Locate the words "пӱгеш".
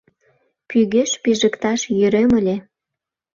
0.69-1.11